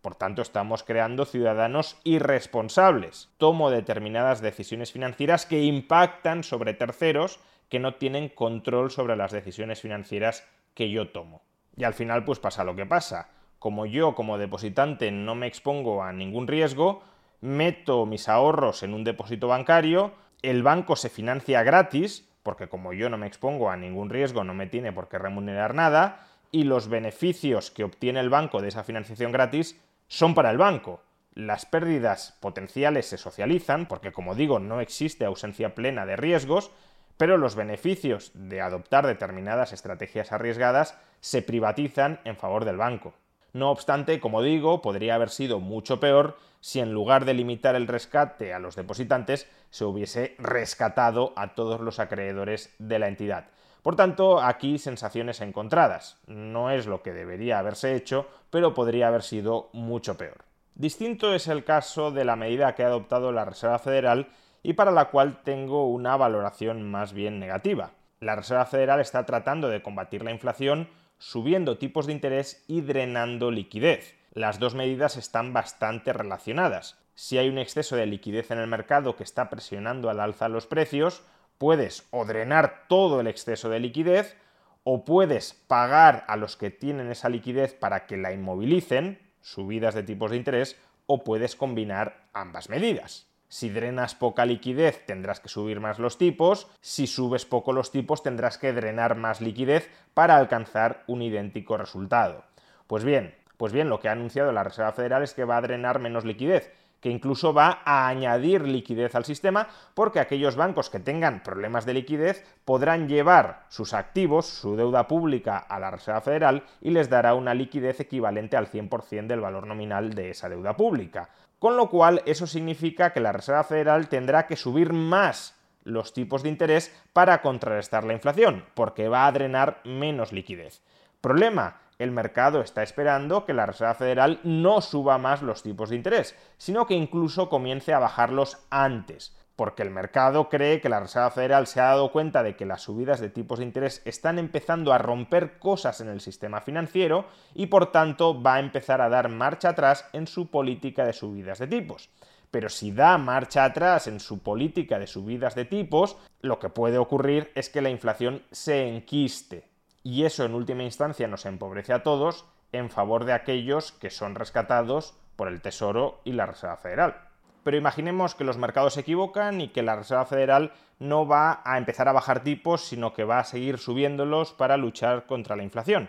Por 0.00 0.14
tanto, 0.14 0.42
estamos 0.42 0.84
creando 0.84 1.24
ciudadanos 1.24 1.98
irresponsables. 2.04 3.30
Tomo 3.36 3.70
determinadas 3.70 4.40
decisiones 4.40 4.92
financieras 4.92 5.44
que 5.44 5.62
impactan 5.64 6.44
sobre 6.44 6.72
terceros 6.72 7.40
que 7.68 7.78
no 7.78 7.96
tienen 7.96 8.28
control 8.28 8.90
sobre 8.90 9.16
las 9.16 9.32
decisiones 9.32 9.80
financieras 9.80 10.46
que 10.74 10.90
yo 10.90 11.10
tomo. 11.10 11.42
Y 11.76 11.84
al 11.84 11.94
final, 11.94 12.24
pues 12.24 12.38
pasa 12.38 12.64
lo 12.64 12.74
que 12.74 12.86
pasa. 12.86 13.28
Como 13.58 13.86
yo, 13.86 14.14
como 14.14 14.38
depositante, 14.38 15.10
no 15.10 15.34
me 15.34 15.46
expongo 15.46 16.02
a 16.02 16.12
ningún 16.12 16.46
riesgo, 16.46 17.02
meto 17.40 18.06
mis 18.06 18.28
ahorros 18.28 18.82
en 18.82 18.94
un 18.94 19.04
depósito 19.04 19.48
bancario, 19.48 20.12
el 20.42 20.62
banco 20.62 20.94
se 20.94 21.08
financia 21.08 21.62
gratis, 21.64 22.28
porque 22.44 22.68
como 22.68 22.92
yo 22.92 23.10
no 23.10 23.18
me 23.18 23.26
expongo 23.26 23.70
a 23.70 23.76
ningún 23.76 24.10
riesgo, 24.10 24.44
no 24.44 24.54
me 24.54 24.68
tiene 24.68 24.92
por 24.92 25.08
qué 25.08 25.18
remunerar 25.18 25.74
nada, 25.74 26.26
y 26.50 26.64
los 26.64 26.88
beneficios 26.88 27.70
que 27.70 27.84
obtiene 27.84 28.20
el 28.20 28.30
banco 28.30 28.62
de 28.62 28.68
esa 28.68 28.84
financiación 28.84 29.32
gratis 29.32 29.80
son 30.06 30.34
para 30.34 30.50
el 30.50 30.58
banco. 30.58 31.02
Las 31.34 31.66
pérdidas 31.66 32.36
potenciales 32.40 33.06
se 33.06 33.18
socializan, 33.18 33.86
porque 33.86 34.12
como 34.12 34.34
digo, 34.34 34.58
no 34.60 34.80
existe 34.80 35.24
ausencia 35.24 35.74
plena 35.74 36.06
de 36.06 36.16
riesgos, 36.16 36.70
pero 37.16 37.36
los 37.36 37.56
beneficios 37.56 38.30
de 38.34 38.60
adoptar 38.60 39.06
determinadas 39.06 39.72
estrategias 39.72 40.32
arriesgadas 40.32 40.96
se 41.20 41.42
privatizan 41.42 42.20
en 42.24 42.36
favor 42.36 42.64
del 42.64 42.76
banco. 42.76 43.14
No 43.52 43.70
obstante, 43.70 44.20
como 44.20 44.42
digo, 44.42 44.82
podría 44.82 45.14
haber 45.14 45.30
sido 45.30 45.60
mucho 45.60 46.00
peor 46.00 46.36
si 46.60 46.80
en 46.80 46.92
lugar 46.92 47.24
de 47.24 47.34
limitar 47.34 47.74
el 47.76 47.86
rescate 47.86 48.52
a 48.52 48.58
los 48.58 48.76
depositantes, 48.76 49.48
se 49.70 49.84
hubiese 49.84 50.34
rescatado 50.38 51.32
a 51.36 51.54
todos 51.54 51.80
los 51.80 52.00
acreedores 52.00 52.74
de 52.78 52.98
la 52.98 53.08
entidad. 53.08 53.46
Por 53.82 53.96
tanto, 53.96 54.40
aquí 54.40 54.78
sensaciones 54.78 55.40
encontradas. 55.40 56.18
No 56.26 56.70
es 56.70 56.86
lo 56.86 57.02
que 57.02 57.12
debería 57.12 57.58
haberse 57.58 57.94
hecho, 57.94 58.26
pero 58.50 58.74
podría 58.74 59.08
haber 59.08 59.22
sido 59.22 59.70
mucho 59.72 60.16
peor. 60.16 60.44
Distinto 60.74 61.34
es 61.34 61.48
el 61.48 61.64
caso 61.64 62.10
de 62.10 62.24
la 62.24 62.36
medida 62.36 62.74
que 62.74 62.82
ha 62.84 62.88
adoptado 62.88 63.32
la 63.32 63.44
Reserva 63.44 63.78
Federal 63.78 64.28
y 64.62 64.74
para 64.74 64.90
la 64.90 65.06
cual 65.06 65.42
tengo 65.42 65.88
una 65.88 66.16
valoración 66.16 66.88
más 66.90 67.12
bien 67.12 67.38
negativa. 67.38 67.92
La 68.20 68.36
Reserva 68.36 68.66
Federal 68.66 69.00
está 69.00 69.24
tratando 69.26 69.68
de 69.68 69.82
combatir 69.82 70.24
la 70.24 70.32
inflación 70.32 70.88
subiendo 71.18 71.78
tipos 71.78 72.06
de 72.06 72.12
interés 72.12 72.64
y 72.68 72.80
drenando 72.80 73.50
liquidez. 73.50 74.16
Las 74.32 74.58
dos 74.58 74.74
medidas 74.74 75.16
están 75.16 75.52
bastante 75.52 76.12
relacionadas. 76.12 76.98
Si 77.14 77.38
hay 77.38 77.48
un 77.48 77.58
exceso 77.58 77.96
de 77.96 78.06
liquidez 78.06 78.50
en 78.50 78.58
el 78.58 78.68
mercado 78.68 79.16
que 79.16 79.24
está 79.24 79.50
presionando 79.50 80.10
al 80.10 80.20
alza 80.20 80.48
los 80.48 80.66
precios, 80.66 81.22
puedes 81.58 82.06
o 82.10 82.24
drenar 82.24 82.86
todo 82.88 83.20
el 83.20 83.26
exceso 83.26 83.68
de 83.68 83.80
liquidez 83.80 84.36
o 84.84 85.04
puedes 85.04 85.52
pagar 85.52 86.24
a 86.28 86.36
los 86.36 86.56
que 86.56 86.70
tienen 86.70 87.10
esa 87.10 87.28
liquidez 87.28 87.74
para 87.74 88.06
que 88.06 88.16
la 88.16 88.32
inmovilicen, 88.32 89.18
subidas 89.42 89.94
de 89.94 90.02
tipos 90.02 90.30
de 90.30 90.38
interés, 90.38 90.80
o 91.06 91.24
puedes 91.24 91.56
combinar 91.56 92.28
ambas 92.32 92.70
medidas. 92.70 93.27
Si 93.48 93.70
drenas 93.70 94.14
poca 94.14 94.44
liquidez 94.44 95.06
tendrás 95.06 95.40
que 95.40 95.48
subir 95.48 95.80
más 95.80 95.98
los 95.98 96.18
tipos, 96.18 96.68
si 96.82 97.06
subes 97.06 97.46
poco 97.46 97.72
los 97.72 97.90
tipos 97.90 98.22
tendrás 98.22 98.58
que 98.58 98.74
drenar 98.74 99.16
más 99.16 99.40
liquidez 99.40 99.90
para 100.12 100.36
alcanzar 100.36 101.02
un 101.06 101.22
idéntico 101.22 101.78
resultado. 101.78 102.44
Pues 102.86 103.04
bien, 103.04 103.34
pues 103.56 103.72
bien, 103.72 103.88
lo 103.88 104.00
que 104.00 104.08
ha 104.08 104.12
anunciado 104.12 104.52
la 104.52 104.64
Reserva 104.64 104.92
Federal 104.92 105.22
es 105.22 105.32
que 105.32 105.44
va 105.44 105.56
a 105.56 105.62
drenar 105.62 105.98
menos 105.98 106.24
liquidez, 106.24 106.72
que 107.00 107.10
incluso 107.10 107.54
va 107.54 107.80
a 107.84 108.08
añadir 108.08 108.62
liquidez 108.62 109.14
al 109.14 109.24
sistema 109.24 109.68
porque 109.94 110.20
aquellos 110.20 110.56
bancos 110.56 110.90
que 110.90 111.00
tengan 111.00 111.42
problemas 111.42 111.86
de 111.86 111.94
liquidez 111.94 112.44
podrán 112.64 113.08
llevar 113.08 113.64
sus 113.68 113.94
activos, 113.94 114.46
su 114.46 114.76
deuda 114.76 115.08
pública 115.08 115.58
a 115.58 115.78
la 115.78 115.90
Reserva 115.90 116.20
Federal 116.20 116.64
y 116.80 116.90
les 116.90 117.08
dará 117.08 117.34
una 117.34 117.54
liquidez 117.54 118.00
equivalente 118.00 118.56
al 118.56 118.70
100% 118.70 119.26
del 119.26 119.40
valor 119.40 119.66
nominal 119.66 120.14
de 120.14 120.30
esa 120.30 120.48
deuda 120.48 120.76
pública. 120.76 121.30
Con 121.58 121.76
lo 121.76 121.90
cual, 121.90 122.22
eso 122.26 122.46
significa 122.46 123.12
que 123.12 123.20
la 123.20 123.32
Reserva 123.32 123.64
Federal 123.64 124.08
tendrá 124.08 124.46
que 124.46 124.56
subir 124.56 124.92
más 124.92 125.56
los 125.82 126.12
tipos 126.12 126.42
de 126.42 126.50
interés 126.50 126.94
para 127.12 127.42
contrarrestar 127.42 128.04
la 128.04 128.12
inflación, 128.12 128.64
porque 128.74 129.08
va 129.08 129.26
a 129.26 129.32
drenar 129.32 129.80
menos 129.84 130.32
liquidez. 130.32 130.82
Problema, 131.20 131.80
el 131.98 132.12
mercado 132.12 132.60
está 132.60 132.82
esperando 132.82 133.44
que 133.44 133.54
la 133.54 133.66
Reserva 133.66 133.94
Federal 133.94 134.40
no 134.44 134.80
suba 134.80 135.18
más 135.18 135.42
los 135.42 135.62
tipos 135.62 135.90
de 135.90 135.96
interés, 135.96 136.36
sino 136.56 136.86
que 136.86 136.94
incluso 136.94 137.48
comience 137.48 137.92
a 137.92 137.98
bajarlos 137.98 138.58
antes 138.70 139.34
porque 139.58 139.82
el 139.82 139.90
mercado 139.90 140.48
cree 140.48 140.80
que 140.80 140.88
la 140.88 141.00
Reserva 141.00 141.32
Federal 141.32 141.66
se 141.66 141.80
ha 141.80 141.86
dado 141.86 142.12
cuenta 142.12 142.44
de 142.44 142.54
que 142.54 142.64
las 142.64 142.82
subidas 142.82 143.18
de 143.18 143.28
tipos 143.28 143.58
de 143.58 143.64
interés 143.64 144.02
están 144.04 144.38
empezando 144.38 144.92
a 144.92 144.98
romper 144.98 145.58
cosas 145.58 146.00
en 146.00 146.08
el 146.08 146.20
sistema 146.20 146.60
financiero 146.60 147.24
y 147.56 147.66
por 147.66 147.90
tanto 147.90 148.40
va 148.40 148.54
a 148.54 148.60
empezar 148.60 149.00
a 149.00 149.08
dar 149.08 149.28
marcha 149.28 149.70
atrás 149.70 150.08
en 150.12 150.28
su 150.28 150.48
política 150.48 151.04
de 151.04 151.12
subidas 151.12 151.58
de 151.58 151.66
tipos. 151.66 152.08
Pero 152.52 152.68
si 152.68 152.92
da 152.92 153.18
marcha 153.18 153.64
atrás 153.64 154.06
en 154.06 154.20
su 154.20 154.44
política 154.44 154.96
de 155.00 155.08
subidas 155.08 155.56
de 155.56 155.64
tipos, 155.64 156.16
lo 156.40 156.60
que 156.60 156.68
puede 156.68 156.98
ocurrir 156.98 157.50
es 157.56 157.68
que 157.68 157.82
la 157.82 157.90
inflación 157.90 158.44
se 158.52 158.86
enquiste. 158.86 159.68
Y 160.04 160.22
eso 160.22 160.44
en 160.44 160.54
última 160.54 160.84
instancia 160.84 161.26
nos 161.26 161.46
empobrece 161.46 161.92
a 161.92 162.04
todos 162.04 162.44
en 162.70 162.90
favor 162.90 163.24
de 163.24 163.32
aquellos 163.32 163.90
que 163.90 164.10
son 164.10 164.36
rescatados 164.36 165.18
por 165.34 165.48
el 165.48 165.60
Tesoro 165.60 166.20
y 166.22 166.34
la 166.34 166.46
Reserva 166.46 166.76
Federal 166.76 167.27
pero 167.68 167.76
imaginemos 167.76 168.34
que 168.34 168.44
los 168.44 168.56
mercados 168.56 168.94
se 168.94 169.00
equivocan 169.00 169.60
y 169.60 169.68
que 169.68 169.82
la 169.82 169.94
Reserva 169.94 170.24
Federal 170.24 170.72
no 170.98 171.26
va 171.26 171.60
a 171.66 171.76
empezar 171.76 172.08
a 172.08 172.12
bajar 172.12 172.42
tipos, 172.42 172.80
sino 172.80 173.12
que 173.12 173.24
va 173.24 173.40
a 173.40 173.44
seguir 173.44 173.76
subiéndolos 173.76 174.54
para 174.54 174.78
luchar 174.78 175.26
contra 175.26 175.54
la 175.54 175.64
inflación. 175.64 176.08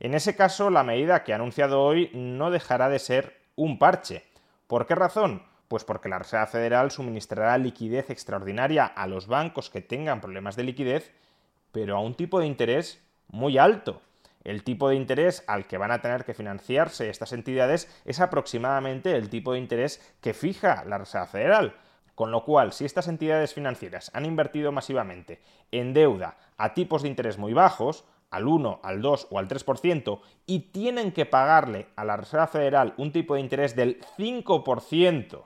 En 0.00 0.14
ese 0.14 0.34
caso, 0.34 0.70
la 0.70 0.84
medida 0.84 1.22
que 1.22 1.34
ha 1.34 1.36
anunciado 1.36 1.82
hoy 1.82 2.10
no 2.14 2.50
dejará 2.50 2.88
de 2.88 2.98
ser 2.98 3.38
un 3.56 3.78
parche. 3.78 4.24
¿Por 4.68 4.86
qué 4.86 4.94
razón? 4.94 5.42
Pues 5.68 5.84
porque 5.84 6.08
la 6.08 6.18
Reserva 6.18 6.46
Federal 6.46 6.90
suministrará 6.90 7.58
liquidez 7.58 8.08
extraordinaria 8.08 8.86
a 8.86 9.06
los 9.06 9.26
bancos 9.26 9.68
que 9.68 9.82
tengan 9.82 10.22
problemas 10.22 10.56
de 10.56 10.64
liquidez, 10.64 11.12
pero 11.72 11.98
a 11.98 12.00
un 12.00 12.14
tipo 12.14 12.40
de 12.40 12.46
interés 12.46 13.04
muy 13.28 13.58
alto. 13.58 14.00
El 14.46 14.62
tipo 14.62 14.88
de 14.88 14.94
interés 14.94 15.42
al 15.48 15.66
que 15.66 15.76
van 15.76 15.90
a 15.90 16.00
tener 16.00 16.24
que 16.24 16.32
financiarse 16.32 17.10
estas 17.10 17.32
entidades 17.32 17.90
es 18.04 18.20
aproximadamente 18.20 19.16
el 19.16 19.28
tipo 19.28 19.52
de 19.52 19.58
interés 19.58 20.00
que 20.20 20.34
fija 20.34 20.84
la 20.84 20.98
Reserva 20.98 21.26
Federal. 21.26 21.74
Con 22.14 22.30
lo 22.30 22.44
cual, 22.44 22.72
si 22.72 22.84
estas 22.84 23.08
entidades 23.08 23.54
financieras 23.54 24.12
han 24.14 24.24
invertido 24.24 24.70
masivamente 24.70 25.42
en 25.72 25.92
deuda 25.92 26.36
a 26.58 26.74
tipos 26.74 27.02
de 27.02 27.08
interés 27.08 27.38
muy 27.38 27.54
bajos, 27.54 28.04
al 28.30 28.46
1, 28.46 28.82
al 28.84 29.02
2 29.02 29.26
o 29.32 29.40
al 29.40 29.48
3%, 29.48 30.20
y 30.46 30.60
tienen 30.70 31.10
que 31.10 31.26
pagarle 31.26 31.88
a 31.96 32.04
la 32.04 32.16
Reserva 32.16 32.46
Federal 32.46 32.94
un 32.98 33.10
tipo 33.10 33.34
de 33.34 33.40
interés 33.40 33.74
del 33.74 34.00
5%, 34.16 35.44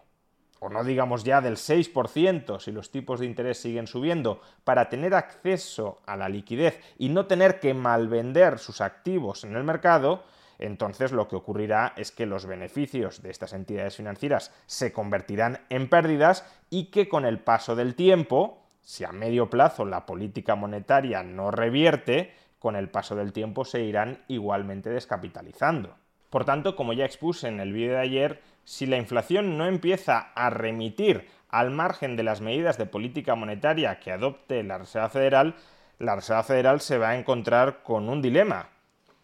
o 0.61 0.69
no 0.69 0.85
digamos 0.85 1.25
ya 1.25 1.41
del 1.41 1.57
6% 1.57 2.61
si 2.61 2.71
los 2.71 2.91
tipos 2.91 3.21
de 3.21 3.27
interés 3.27 3.59
siguen 3.59 3.87
subiendo, 3.87 4.41
para 4.63 4.89
tener 4.89 5.15
acceso 5.15 6.01
a 6.07 6.17
la 6.17 6.29
liquidez 6.29 6.81
y 6.99 7.09
no 7.09 7.27
tener 7.27 7.59
que 7.59 7.75
malvender 7.75 8.59
sus 8.59 8.81
activos 8.81 9.45
en 9.45 9.57
el 9.57 9.65
mercado, 9.65 10.23
entonces 10.59 11.13
lo 11.13 11.27
que 11.27 11.37
ocurrirá 11.37 11.95
es 11.97 12.13
que 12.13 12.27
los 12.27 12.45
beneficios 12.45 13.23
de 13.23 13.31
estas 13.31 13.55
entidades 13.55 13.97
financieras 13.97 14.53
se 14.67 14.93
convertirán 14.93 15.61
en 15.71 15.89
pérdidas 15.89 16.45
y 16.69 16.91
que 16.91 17.09
con 17.09 17.25
el 17.25 17.41
paso 17.41 17.75
del 17.75 17.95
tiempo, 17.95 18.63
si 18.83 19.05
a 19.05 19.13
medio 19.13 19.49
plazo 19.49 19.87
la 19.87 20.05
política 20.05 20.57
monetaria 20.57 21.23
no 21.23 21.51
revierte, 21.51 22.35
con 22.59 22.77
el 22.77 22.91
paso 22.91 23.17
del 23.17 23.33
tiempo 23.33 23.65
se 23.65 23.81
irán 23.81 24.23
igualmente 24.29 24.91
descapitalizando. 24.91 25.97
Por 26.29 26.45
tanto, 26.45 26.77
como 26.77 26.93
ya 26.93 27.07
expuse 27.07 27.49
en 27.49 27.59
el 27.59 27.73
vídeo 27.73 27.95
de 27.95 28.01
ayer, 28.01 28.41
si 28.65 28.87
la 28.87 28.97
inflación 28.97 29.59
no 29.59 29.67
empieza 29.67 30.33
a 30.35 30.51
remitir 30.51 31.29
al 31.49 31.71
margen 31.71 32.17
de 32.17 32.23
las 32.23 32.41
medidas 32.41 32.79
de 32.79 32.87
política 32.87 33.35
monetaria 33.35 33.99
que 33.99 34.13
adopte 34.13 34.63
la 34.63 34.79
Reserva 34.79 35.09
Federal, 35.09 35.57
la 35.99 36.17
Reserva 36.17 36.43
Federal 36.45 36.81
se 36.81 36.99
va 36.99 37.11
a 37.11 37.19
encontrar 37.19 37.83
con 37.83 38.09
un 38.09 38.23
dilema, 38.23 38.69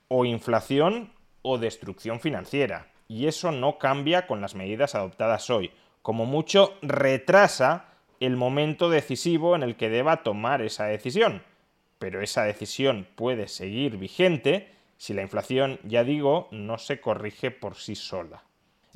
o 0.09 0.25
inflación 0.25 1.13
o 1.43 1.59
destrucción 1.59 2.21
financiera. 2.21 2.89
Y 3.09 3.27
eso 3.27 3.53
no 3.53 3.79
cambia 3.79 4.27
con 4.27 4.41
las 4.41 4.55
medidas 4.55 4.95
adoptadas 4.95 5.49
hoy. 5.51 5.71
Como 6.03 6.27
mucho, 6.27 6.75
retrasa 6.83 7.87
el 8.21 8.37
momento 8.37 8.91
decisivo 8.91 9.55
en 9.55 9.63
el 9.63 9.77
que 9.77 9.89
deba 9.89 10.23
tomar 10.23 10.63
esa 10.63 10.87
decisión. 10.87 11.43
Pero 11.99 12.21
esa 12.21 12.45
decisión 12.45 13.07
puede 13.15 13.49
seguir 13.49 13.97
vigente 13.97 14.73
si 14.97 15.15
la 15.15 15.23
inflación, 15.23 15.79
ya 15.85 16.05
digo, 16.05 16.49
no 16.51 16.79
se 16.79 17.01
corrige 17.01 17.51
por 17.51 17.77
sí 17.77 17.95
sola. 17.95 18.43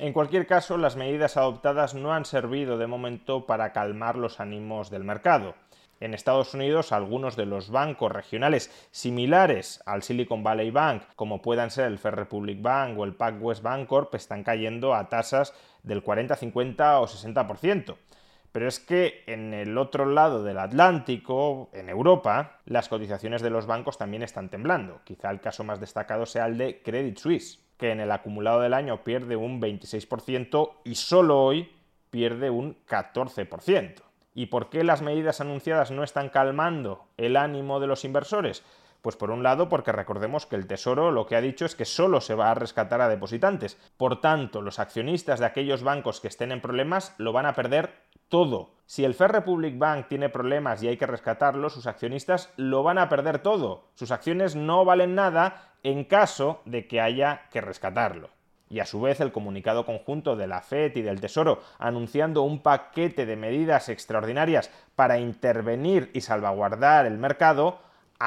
En 0.01 0.13
cualquier 0.13 0.47
caso, 0.47 0.79
las 0.79 0.95
medidas 0.95 1.37
adoptadas 1.37 1.93
no 1.93 2.11
han 2.11 2.25
servido 2.25 2.79
de 2.79 2.87
momento 2.87 3.45
para 3.45 3.71
calmar 3.71 4.15
los 4.15 4.39
ánimos 4.39 4.89
del 4.89 5.03
mercado. 5.03 5.53
En 5.99 6.15
Estados 6.15 6.55
Unidos, 6.55 6.91
algunos 6.91 7.35
de 7.35 7.45
los 7.45 7.69
bancos 7.69 8.11
regionales 8.11 8.71
similares 8.89 9.79
al 9.85 10.01
Silicon 10.01 10.41
Valley 10.41 10.71
Bank, 10.71 11.03
como 11.15 11.43
puedan 11.43 11.69
ser 11.69 11.85
el 11.85 11.99
Fair 11.99 12.15
Republic 12.15 12.63
Bank 12.63 12.97
o 12.97 13.03
el 13.03 13.13
PacWest 13.13 13.61
Bancorp, 13.61 14.15
están 14.15 14.43
cayendo 14.43 14.95
a 14.95 15.07
tasas 15.07 15.53
del 15.83 16.01
40, 16.01 16.35
50 16.35 16.99
o 16.99 17.05
60%. 17.05 17.95
Pero 18.51 18.67
es 18.67 18.79
que 18.79 19.23
en 19.27 19.53
el 19.53 19.77
otro 19.77 20.07
lado 20.07 20.43
del 20.43 20.57
Atlántico, 20.57 21.69
en 21.73 21.89
Europa, 21.89 22.59
las 22.65 22.89
cotizaciones 22.89 23.43
de 23.43 23.51
los 23.51 23.67
bancos 23.67 23.99
también 23.99 24.23
están 24.23 24.49
temblando. 24.49 25.01
Quizá 25.03 25.29
el 25.29 25.41
caso 25.41 25.63
más 25.63 25.79
destacado 25.79 26.25
sea 26.25 26.47
el 26.47 26.57
de 26.57 26.81
Credit 26.81 27.19
Suisse, 27.19 27.63
que 27.81 27.91
en 27.91 27.99
el 27.99 28.11
acumulado 28.11 28.61
del 28.61 28.75
año 28.75 29.03
pierde 29.03 29.35
un 29.35 29.59
26% 29.59 30.73
y 30.83 30.93
solo 30.93 31.43
hoy 31.43 31.71
pierde 32.11 32.51
un 32.51 32.77
14%. 32.85 34.03
¿Y 34.35 34.45
por 34.45 34.69
qué 34.69 34.83
las 34.83 35.01
medidas 35.01 35.41
anunciadas 35.41 35.89
no 35.89 36.03
están 36.03 36.29
calmando 36.29 37.07
el 37.17 37.35
ánimo 37.35 37.79
de 37.79 37.87
los 37.87 38.05
inversores? 38.05 38.63
Pues 39.01 39.15
por 39.15 39.31
un 39.31 39.41
lado 39.41 39.67
porque 39.67 39.91
recordemos 39.91 40.45
que 40.45 40.57
el 40.57 40.67
Tesoro 40.67 41.09
lo 41.09 41.25
que 41.25 41.35
ha 41.35 41.41
dicho 41.41 41.65
es 41.65 41.75
que 41.75 41.85
solo 41.85 42.21
se 42.21 42.35
va 42.35 42.51
a 42.51 42.53
rescatar 42.53 43.01
a 43.01 43.09
depositantes. 43.09 43.79
Por 43.97 44.21
tanto, 44.21 44.61
los 44.61 44.77
accionistas 44.77 45.39
de 45.39 45.47
aquellos 45.47 45.81
bancos 45.81 46.21
que 46.21 46.27
estén 46.27 46.51
en 46.51 46.61
problemas 46.61 47.15
lo 47.17 47.33
van 47.33 47.47
a 47.47 47.55
perder 47.55 47.95
todo. 48.31 48.71
Si 48.87 49.05
el 49.05 49.13
Fair 49.13 49.31
Republic 49.33 49.77
Bank 49.77 50.07
tiene 50.07 50.29
problemas 50.29 50.81
y 50.81 50.87
hay 50.87 50.97
que 50.97 51.05
rescatarlo, 51.05 51.69
sus 51.69 51.85
accionistas 51.85 52.51
lo 52.57 52.81
van 52.81 52.97
a 52.97 53.09
perder 53.09 53.39
todo. 53.39 53.83
Sus 53.93 54.09
acciones 54.09 54.55
no 54.55 54.83
valen 54.83 55.13
nada 55.13 55.75
en 55.83 56.05
caso 56.05 56.61
de 56.65 56.87
que 56.87 56.99
haya 56.99 57.43
que 57.51 57.61
rescatarlo. 57.61 58.29
y 58.69 58.79
a 58.79 58.85
su 58.85 59.01
vez 59.01 59.19
el 59.19 59.33
comunicado 59.33 59.85
conjunto 59.85 60.37
de 60.37 60.47
la 60.47 60.61
FED 60.61 60.95
y 60.95 61.01
del 61.01 61.19
Tesoro 61.19 61.61
anunciando 61.77 62.43
un 62.43 62.63
paquete 62.63 63.25
de 63.25 63.35
medidas 63.35 63.89
extraordinarias 63.89 64.71
para 64.95 65.19
intervenir 65.19 66.09
y 66.13 66.21
salvaguardar 66.21 67.05
el 67.05 67.17
mercado, 67.17 67.79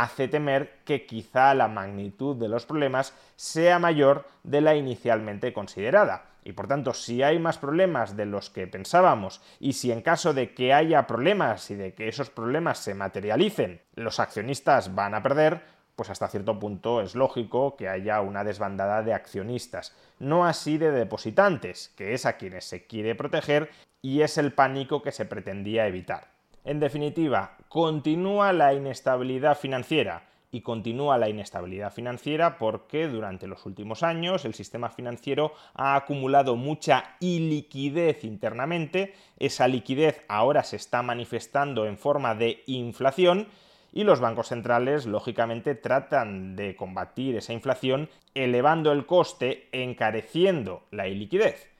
hace 0.02 0.28
temer 0.28 0.80
que 0.84 1.06
quizá 1.06 1.54
la 1.54 1.68
magnitud 1.68 2.36
de 2.36 2.48
los 2.48 2.66
problemas 2.66 3.14
sea 3.36 3.78
mayor 3.78 4.26
de 4.42 4.60
la 4.60 4.74
inicialmente 4.74 5.52
considerada. 5.52 6.26
Y 6.42 6.52
por 6.52 6.66
tanto, 6.66 6.92
si 6.92 7.22
hay 7.22 7.38
más 7.38 7.58
problemas 7.58 8.16
de 8.16 8.26
los 8.26 8.50
que 8.50 8.66
pensábamos 8.66 9.40
y 9.60 9.74
si 9.74 9.92
en 9.92 10.02
caso 10.02 10.34
de 10.34 10.52
que 10.52 10.74
haya 10.74 11.06
problemas 11.06 11.70
y 11.70 11.76
de 11.76 11.94
que 11.94 12.08
esos 12.08 12.28
problemas 12.28 12.78
se 12.78 12.94
materialicen, 12.94 13.80
los 13.94 14.20
accionistas 14.20 14.94
van 14.94 15.14
a 15.14 15.22
perder, 15.22 15.62
pues 15.96 16.10
hasta 16.10 16.28
cierto 16.28 16.58
punto 16.58 17.00
es 17.00 17.14
lógico 17.14 17.76
que 17.76 17.88
haya 17.88 18.20
una 18.20 18.42
desbandada 18.42 19.02
de 19.02 19.14
accionistas, 19.14 19.96
no 20.18 20.44
así 20.44 20.76
de 20.76 20.90
depositantes, 20.90 21.94
que 21.96 22.14
es 22.14 22.26
a 22.26 22.36
quienes 22.36 22.64
se 22.64 22.86
quiere 22.86 23.14
proteger 23.14 23.70
y 24.02 24.22
es 24.22 24.36
el 24.36 24.52
pánico 24.52 25.02
que 25.02 25.12
se 25.12 25.24
pretendía 25.24 25.86
evitar. 25.86 26.33
En 26.64 26.80
definitiva, 26.80 27.56
continúa 27.68 28.52
la 28.52 28.74
inestabilidad 28.74 29.56
financiera, 29.56 30.24
y 30.54 30.60
continúa 30.60 31.18
la 31.18 31.28
inestabilidad 31.28 31.92
financiera 31.92 32.58
porque 32.58 33.08
durante 33.08 33.48
los 33.48 33.66
últimos 33.66 34.04
años 34.04 34.44
el 34.44 34.54
sistema 34.54 34.88
financiero 34.88 35.52
ha 35.74 35.96
acumulado 35.96 36.54
mucha 36.54 37.16
iliquidez 37.18 38.22
internamente, 38.22 39.14
esa 39.36 39.66
liquidez 39.66 40.24
ahora 40.28 40.62
se 40.62 40.76
está 40.76 41.02
manifestando 41.02 41.86
en 41.86 41.98
forma 41.98 42.36
de 42.36 42.62
inflación 42.66 43.48
y 43.92 44.04
los 44.04 44.20
bancos 44.20 44.46
centrales 44.46 45.06
lógicamente 45.06 45.74
tratan 45.74 46.54
de 46.54 46.76
combatir 46.76 47.34
esa 47.34 47.52
inflación 47.52 48.08
elevando 48.34 48.92
el 48.92 49.06
coste, 49.06 49.68
encareciendo 49.72 50.84
la 50.92 51.08
iliquidez. 51.08 51.73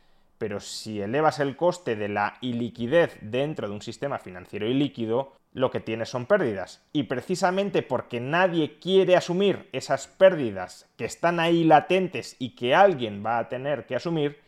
Pero 0.44 0.60
si 0.60 1.00
elevas 1.00 1.40
el 1.40 1.56
coste 1.56 1.96
de 1.96 2.06
la 2.06 2.36
iliquidez 2.42 3.16
dentro 3.22 3.66
de 3.66 3.72
un 3.72 3.80
sistema 3.80 4.18
financiero 4.18 4.68
ilíquido, 4.68 5.32
lo 5.54 5.70
que 5.70 5.80
tienes 5.80 6.10
son 6.10 6.26
pérdidas. 6.26 6.84
Y 6.92 7.04
precisamente 7.04 7.80
porque 7.80 8.20
nadie 8.20 8.78
quiere 8.78 9.16
asumir 9.16 9.70
esas 9.72 10.06
pérdidas 10.06 10.86
que 10.98 11.06
están 11.06 11.40
ahí 11.40 11.64
latentes 11.64 12.36
y 12.38 12.54
que 12.56 12.74
alguien 12.74 13.24
va 13.24 13.38
a 13.38 13.48
tener 13.48 13.86
que 13.86 13.96
asumir, 13.96 14.38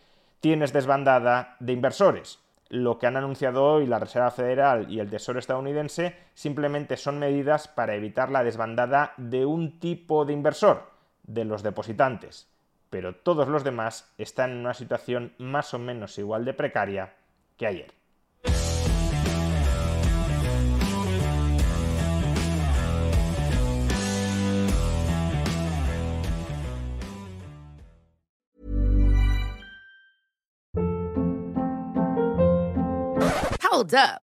tienes 0.40 0.74
desbandada 0.74 1.56
de 1.60 1.72
inversores 1.72 2.40
lo 2.68 2.98
que 2.98 3.06
han 3.06 3.16
anunciado 3.16 3.64
hoy 3.64 3.86
la 3.86 3.98
Reserva 3.98 4.30
Federal 4.30 4.92
y 4.92 5.00
el 5.00 5.08
Tesoro 5.08 5.38
estadounidense 5.38 6.14
simplemente 6.34 6.98
son 6.98 7.18
medidas 7.18 7.68
para 7.68 7.94
evitar 7.94 8.30
la 8.30 8.44
desbandada 8.44 9.14
de 9.16 9.46
un 9.46 9.80
tipo 9.80 10.26
de 10.26 10.34
inversor, 10.34 10.90
de 11.22 11.46
los 11.46 11.62
depositantes. 11.62 12.50
Pero 12.90 13.14
todos 13.14 13.48
los 13.48 13.64
demás 13.64 14.12
están 14.18 14.52
en 14.52 14.58
una 14.58 14.74
situación 14.74 15.32
más 15.38 15.74
o 15.74 15.78
menos 15.78 16.18
igual 16.18 16.44
de 16.44 16.54
precaria 16.54 17.14
que 17.56 17.66
ayer. 17.66 17.92
Hold 33.76 33.94
up. 33.94 34.25